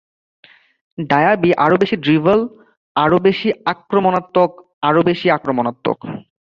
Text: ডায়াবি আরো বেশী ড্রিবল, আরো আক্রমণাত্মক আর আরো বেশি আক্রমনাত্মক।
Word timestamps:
ডায়াবি 0.97 1.49
আরো 1.65 1.75
বেশী 1.81 1.95
ড্রিবল, 1.97 2.39
আরো 2.95 3.17
আক্রমণাত্মক 3.65 4.51
আর 4.83 4.89
আরো 4.89 5.01
বেশি 5.03 5.27
আক্রমনাত্মক। 5.29 5.97